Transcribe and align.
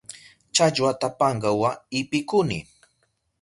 Challwata 0.55 1.07
pankawa 1.19 1.69
ipukuni. 1.99 2.59